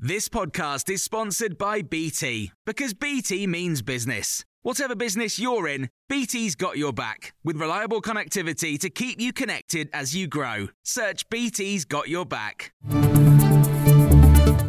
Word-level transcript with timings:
This 0.00 0.28
podcast 0.28 0.88
is 0.90 1.02
sponsored 1.02 1.58
by 1.58 1.82
BT 1.82 2.52
because 2.64 2.94
BT 2.94 3.48
means 3.48 3.82
business. 3.82 4.44
Whatever 4.62 4.94
business 4.94 5.40
you're 5.40 5.66
in, 5.66 5.90
BT's 6.08 6.54
got 6.54 6.78
your 6.78 6.92
back 6.92 7.34
with 7.42 7.56
reliable 7.56 8.00
connectivity 8.00 8.78
to 8.78 8.90
keep 8.90 9.20
you 9.20 9.32
connected 9.32 9.90
as 9.92 10.14
you 10.14 10.28
grow. 10.28 10.68
Search 10.84 11.28
BT's 11.30 11.84
got 11.84 12.08
your 12.08 12.24
back. 12.24 12.72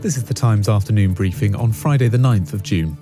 This 0.01 0.17
is 0.17 0.23
the 0.23 0.33
Times 0.33 0.67
afternoon 0.67 1.13
briefing 1.13 1.53
on 1.53 1.73
Friday, 1.73 2.07
the 2.07 2.17
9th 2.17 2.53
of 2.53 2.63
June. 2.63 2.97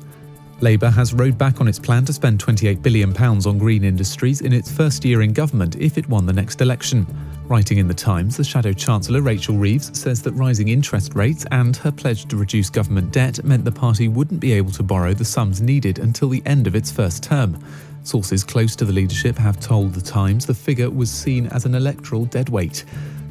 Labour 0.59 0.89
has 0.89 1.13
rowed 1.13 1.37
back 1.37 1.61
on 1.61 1.69
its 1.69 1.79
plan 1.79 2.03
to 2.03 2.11
spend 2.11 2.43
£28 2.43 2.81
billion 2.81 3.15
on 3.15 3.57
green 3.57 3.85
industries 3.85 4.41
in 4.41 4.51
its 4.51 4.69
first 4.69 5.05
year 5.05 5.21
in 5.21 5.31
government 5.31 5.77
if 5.77 5.97
it 5.97 6.09
won 6.09 6.25
the 6.25 6.33
next 6.33 6.59
election. 6.59 7.07
Writing 7.47 7.77
in 7.77 7.87
The 7.87 7.93
Times, 7.93 8.35
the 8.35 8.43
Shadow 8.43 8.73
Chancellor 8.73 9.21
Rachel 9.21 9.55
Reeves 9.55 9.97
says 9.97 10.21
that 10.23 10.33
rising 10.33 10.67
interest 10.67 11.15
rates 11.15 11.45
and 11.51 11.77
her 11.77 11.93
pledge 11.93 12.25
to 12.25 12.35
reduce 12.35 12.69
government 12.69 13.13
debt 13.13 13.41
meant 13.45 13.63
the 13.63 13.71
party 13.71 14.09
wouldn't 14.09 14.41
be 14.41 14.51
able 14.51 14.71
to 14.73 14.83
borrow 14.83 15.13
the 15.13 15.23
sums 15.23 15.61
needed 15.61 15.97
until 15.97 16.27
the 16.27 16.43
end 16.45 16.67
of 16.67 16.75
its 16.75 16.91
first 16.91 17.23
term. 17.23 17.57
Sources 18.03 18.43
close 18.43 18.75
to 18.75 18.83
the 18.83 18.91
leadership 18.91 19.37
have 19.37 19.61
told 19.61 19.93
The 19.93 20.01
Times 20.01 20.45
the 20.45 20.53
figure 20.53 20.89
was 20.89 21.09
seen 21.09 21.47
as 21.47 21.63
an 21.63 21.73
electoral 21.73 22.25
deadweight. 22.25 22.83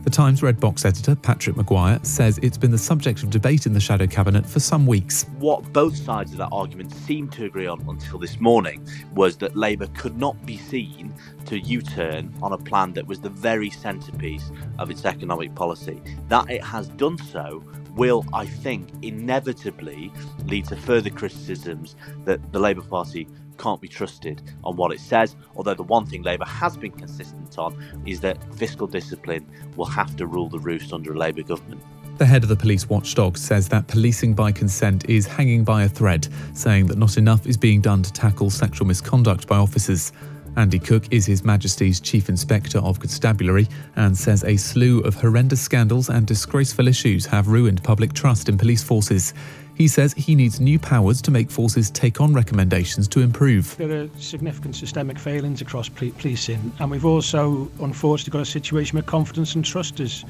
The 0.06 0.12
Times 0.12 0.40
Red 0.40 0.60
Box 0.60 0.84
editor, 0.84 1.16
Patrick 1.16 1.56
Maguire, 1.56 1.98
says 2.04 2.38
it's 2.40 2.56
been 2.56 2.70
the 2.70 2.78
subject 2.78 3.24
of 3.24 3.30
debate 3.30 3.66
in 3.66 3.72
the 3.72 3.80
Shadow 3.80 4.06
Cabinet 4.06 4.46
for 4.46 4.60
some 4.60 4.86
weeks. 4.86 5.24
What 5.40 5.72
both 5.72 5.96
sides 5.96 6.30
of 6.30 6.38
that 6.38 6.50
argument 6.52 6.94
seemed 6.94 7.32
to 7.32 7.46
agree 7.46 7.66
on 7.66 7.84
until 7.88 8.16
this 8.20 8.38
morning 8.38 8.86
was 9.16 9.36
that 9.38 9.56
Labour 9.56 9.88
could 9.96 10.16
not 10.16 10.46
be 10.46 10.58
seen 10.58 11.12
to 11.46 11.58
U 11.58 11.82
turn 11.82 12.32
on 12.40 12.52
a 12.52 12.56
plan 12.56 12.92
that 12.92 13.04
was 13.04 13.18
the 13.18 13.30
very 13.30 13.68
centrepiece 13.68 14.52
of 14.78 14.92
its 14.92 15.04
economic 15.04 15.56
policy. 15.56 16.00
That 16.28 16.48
it 16.52 16.62
has 16.62 16.86
done 16.90 17.18
so 17.18 17.64
will, 17.96 18.24
I 18.32 18.46
think, 18.46 18.90
inevitably 19.02 20.12
lead 20.44 20.66
to 20.66 20.76
further 20.76 21.10
criticisms 21.10 21.96
that 22.24 22.52
the 22.52 22.60
Labour 22.60 22.82
Party 22.82 23.26
can't 23.58 23.80
be 23.80 23.88
trusted 23.88 24.42
on 24.64 24.76
what 24.76 24.92
it 24.92 25.00
says. 25.00 25.36
Although 25.56 25.74
the 25.74 25.82
one 25.82 26.06
thing 26.06 26.22
Labour 26.22 26.44
has 26.44 26.76
been 26.76 26.92
consistent 26.92 27.58
on 27.58 28.02
is 28.06 28.20
that 28.20 28.38
fiscal 28.54 28.86
discipline 28.86 29.46
will 29.76 29.86
have 29.86 30.16
to 30.16 30.26
rule 30.26 30.48
the 30.48 30.58
roost 30.58 30.92
under 30.92 31.12
a 31.12 31.18
Labour 31.18 31.42
government. 31.42 31.82
The 32.18 32.24
head 32.24 32.42
of 32.42 32.48
the 32.48 32.56
police 32.56 32.88
watchdog 32.88 33.36
says 33.36 33.68
that 33.68 33.88
policing 33.88 34.32
by 34.32 34.50
consent 34.50 35.08
is 35.08 35.26
hanging 35.26 35.64
by 35.64 35.82
a 35.82 35.88
thread, 35.88 36.26
saying 36.54 36.86
that 36.86 36.96
not 36.96 37.18
enough 37.18 37.46
is 37.46 37.58
being 37.58 37.82
done 37.82 38.02
to 38.02 38.12
tackle 38.12 38.48
sexual 38.48 38.86
misconduct 38.86 39.46
by 39.46 39.58
officers. 39.58 40.12
Andy 40.56 40.78
Cook 40.78 41.04
is 41.10 41.26
His 41.26 41.44
Majesty's 41.44 42.00
Chief 42.00 42.30
Inspector 42.30 42.78
of 42.78 42.98
Constabulary 42.98 43.68
and 43.96 44.16
says 44.16 44.42
a 44.44 44.56
slew 44.56 45.00
of 45.00 45.14
horrendous 45.14 45.60
scandals 45.60 46.08
and 46.08 46.26
disgraceful 46.26 46.88
issues 46.88 47.26
have 47.26 47.48
ruined 47.48 47.84
public 47.84 48.14
trust 48.14 48.48
in 48.48 48.56
police 48.56 48.82
forces. 48.82 49.34
He 49.76 49.88
says 49.88 50.14
he 50.14 50.34
needs 50.34 50.58
new 50.58 50.78
powers 50.78 51.20
to 51.22 51.30
make 51.30 51.50
forces 51.50 51.90
take 51.90 52.18
on 52.18 52.32
recommendations 52.32 53.06
to 53.08 53.20
improve. 53.20 53.76
There 53.76 54.04
are 54.04 54.08
significant 54.18 54.74
systemic 54.74 55.18
failings 55.18 55.60
across 55.60 55.90
policing, 55.90 56.72
and 56.78 56.90
we've 56.90 57.04
also 57.04 57.70
unfortunately 57.80 58.38
got 58.38 58.48
a 58.48 58.50
situation 58.50 58.96
where 58.96 59.02
confidence 59.02 59.54
and 59.54 59.62
trust 59.62 60.00
is 60.00 60.24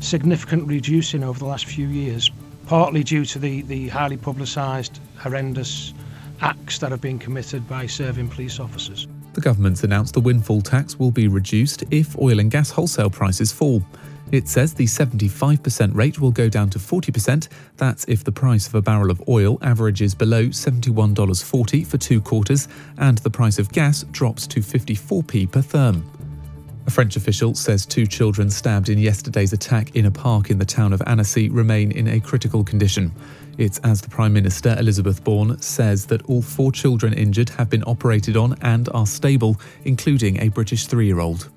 significantly 0.00 0.76
reducing 0.76 1.22
over 1.22 1.38
the 1.38 1.44
last 1.44 1.66
few 1.66 1.86
years, 1.86 2.30
partly 2.66 3.04
due 3.04 3.26
to 3.26 3.38
the, 3.38 3.60
the 3.62 3.88
highly 3.88 4.16
publicised, 4.16 5.00
horrendous 5.18 5.92
acts 6.40 6.78
that 6.78 6.90
have 6.90 7.02
been 7.02 7.18
committed 7.18 7.68
by 7.68 7.86
serving 7.86 8.28
police 8.28 8.58
officers. 8.58 9.06
The 9.34 9.42
government's 9.42 9.84
announced 9.84 10.14
the 10.14 10.20
windfall 10.20 10.62
tax 10.62 10.98
will 10.98 11.10
be 11.10 11.28
reduced 11.28 11.84
if 11.90 12.18
oil 12.18 12.38
and 12.40 12.50
gas 12.50 12.70
wholesale 12.70 13.10
prices 13.10 13.52
fall. 13.52 13.82
It 14.30 14.48
says 14.48 14.74
the 14.74 14.84
75% 14.84 15.94
rate 15.94 16.20
will 16.20 16.30
go 16.30 16.48
down 16.48 16.70
to 16.70 16.78
40%. 16.78 17.48
That's 17.76 18.04
if 18.04 18.24
the 18.24 18.32
price 18.32 18.66
of 18.66 18.74
a 18.74 18.82
barrel 18.82 19.10
of 19.10 19.22
oil 19.28 19.58
averages 19.62 20.14
below 20.14 20.46
$71.40 20.46 21.86
for 21.86 21.98
two 21.98 22.20
quarters 22.20 22.68
and 22.98 23.18
the 23.18 23.30
price 23.30 23.58
of 23.58 23.72
gas 23.72 24.04
drops 24.10 24.46
to 24.48 24.60
54p 24.60 25.50
per 25.50 25.62
therm. 25.62 26.02
A 26.86 26.90
French 26.90 27.16
official 27.16 27.54
says 27.54 27.84
two 27.84 28.06
children 28.06 28.48
stabbed 28.48 28.88
in 28.88 28.98
yesterday's 28.98 29.52
attack 29.52 29.94
in 29.94 30.06
a 30.06 30.10
park 30.10 30.50
in 30.50 30.58
the 30.58 30.64
town 30.64 30.94
of 30.94 31.02
Annecy 31.06 31.50
remain 31.50 31.92
in 31.92 32.08
a 32.08 32.20
critical 32.20 32.64
condition. 32.64 33.12
It's 33.58 33.78
as 33.80 34.00
the 34.00 34.08
Prime 34.08 34.32
Minister, 34.32 34.74
Elizabeth 34.78 35.22
Borne, 35.22 35.60
says 35.60 36.06
that 36.06 36.22
all 36.30 36.40
four 36.40 36.72
children 36.72 37.12
injured 37.12 37.50
have 37.50 37.68
been 37.68 37.84
operated 37.86 38.36
on 38.36 38.56
and 38.62 38.88
are 38.94 39.06
stable, 39.06 39.60
including 39.84 40.40
a 40.40 40.48
British 40.48 40.86
three 40.86 41.06
year 41.06 41.20
old. 41.20 41.50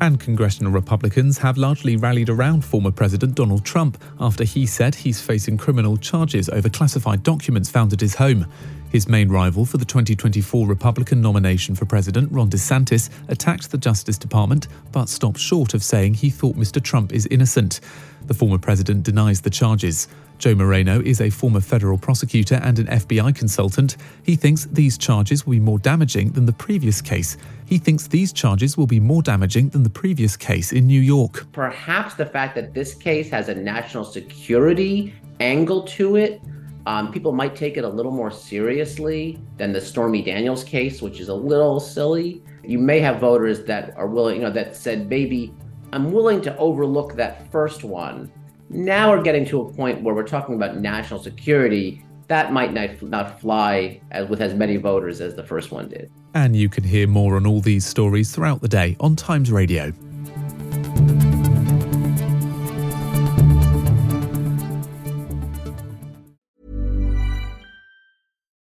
And 0.00 0.20
congressional 0.20 0.70
Republicans 0.70 1.38
have 1.38 1.58
largely 1.58 1.96
rallied 1.96 2.28
around 2.28 2.64
former 2.64 2.92
President 2.92 3.34
Donald 3.34 3.64
Trump 3.64 4.00
after 4.20 4.44
he 4.44 4.64
said 4.64 4.94
he's 4.94 5.20
facing 5.20 5.58
criminal 5.58 5.96
charges 5.96 6.48
over 6.48 6.68
classified 6.68 7.24
documents 7.24 7.68
found 7.68 7.92
at 7.92 8.00
his 8.00 8.14
home. 8.14 8.46
His 8.90 9.08
main 9.08 9.28
rival 9.28 9.66
for 9.66 9.76
the 9.76 9.84
2024 9.84 10.68
Republican 10.68 11.20
nomination 11.20 11.74
for 11.74 11.84
president, 11.84 12.30
Ron 12.30 12.48
DeSantis, 12.48 13.10
attacked 13.28 13.72
the 13.72 13.78
Justice 13.78 14.18
Department 14.18 14.68
but 14.92 15.08
stopped 15.08 15.38
short 15.38 15.74
of 15.74 15.82
saying 15.82 16.14
he 16.14 16.30
thought 16.30 16.56
Mr. 16.56 16.80
Trump 16.80 17.12
is 17.12 17.26
innocent. 17.26 17.80
The 18.28 18.34
former 18.34 18.58
president 18.58 19.02
denies 19.02 19.40
the 19.40 19.50
charges. 19.50 20.06
Joe 20.38 20.54
Moreno 20.54 21.00
is 21.00 21.20
a 21.20 21.30
former 21.30 21.60
federal 21.60 21.98
prosecutor 21.98 22.60
and 22.62 22.78
an 22.78 22.86
FBI 22.86 23.34
consultant. 23.34 23.96
He 24.22 24.36
thinks 24.36 24.66
these 24.66 24.96
charges 24.96 25.44
will 25.44 25.54
be 25.54 25.60
more 25.60 25.80
damaging 25.80 26.30
than 26.30 26.46
the 26.46 26.52
previous 26.52 27.02
case. 27.02 27.36
He 27.66 27.78
thinks 27.78 28.06
these 28.06 28.32
charges 28.32 28.76
will 28.76 28.86
be 28.86 29.00
more 29.00 29.22
damaging 29.22 29.70
than 29.70 29.82
the 29.82 29.90
previous 29.90 30.36
case 30.36 30.72
in 30.72 30.86
New 30.86 31.00
York. 31.00 31.50
Perhaps 31.52 32.14
the 32.14 32.26
fact 32.26 32.54
that 32.54 32.72
this 32.72 32.94
case 32.94 33.28
has 33.30 33.48
a 33.48 33.54
national 33.54 34.04
security 34.04 35.12
angle 35.40 35.82
to 35.82 36.16
it 36.16 36.40
um, 36.88 37.12
people 37.12 37.32
might 37.32 37.54
take 37.54 37.76
it 37.76 37.84
a 37.84 37.88
little 37.88 38.10
more 38.10 38.30
seriously 38.30 39.38
than 39.58 39.74
the 39.74 39.80
Stormy 39.80 40.22
Daniels 40.22 40.64
case, 40.64 41.02
which 41.02 41.20
is 41.20 41.28
a 41.28 41.34
little 41.34 41.80
silly. 41.80 42.42
You 42.64 42.78
may 42.78 42.98
have 43.00 43.20
voters 43.20 43.64
that 43.64 43.94
are 43.98 44.06
willing, 44.06 44.36
you 44.36 44.42
know, 44.42 44.50
that 44.52 44.74
said, 44.74 45.06
maybe 45.06 45.52
I'm 45.90 46.12
willing 46.12 46.42
to 46.42 46.56
overlook 46.58 47.14
that 47.14 47.50
first 47.50 47.82
one. 47.82 48.30
Now 48.68 49.10
we're 49.10 49.22
getting 49.22 49.46
to 49.46 49.62
a 49.62 49.72
point 49.72 50.02
where 50.02 50.14
we're 50.14 50.26
talking 50.26 50.54
about 50.54 50.76
national 50.76 51.22
security. 51.22 52.04
That 52.26 52.52
might 52.52 52.74
not, 52.74 53.00
not 53.02 53.40
fly 53.40 54.00
as, 54.10 54.28
with 54.28 54.42
as 54.42 54.52
many 54.52 54.76
voters 54.76 55.22
as 55.22 55.34
the 55.34 55.42
first 55.42 55.72
one 55.72 55.88
did. 55.88 56.10
And 56.34 56.54
you 56.54 56.68
can 56.68 56.84
hear 56.84 57.06
more 57.06 57.36
on 57.36 57.46
all 57.46 57.60
these 57.60 57.86
stories 57.86 58.34
throughout 58.34 58.60
the 58.60 58.68
day 58.68 58.96
on 59.00 59.16
Times 59.16 59.50
Radio. 59.50 59.92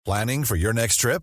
Planning 0.04 0.42
for 0.42 0.56
your 0.56 0.72
next 0.72 0.96
trip? 0.96 1.22